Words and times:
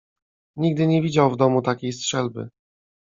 "Nigdy 0.55 0.87
nie 0.87 1.01
widział 1.01 1.31
w 1.31 1.37
domu 1.37 1.61
takiej 1.61 1.93
strzelby." 1.93 2.49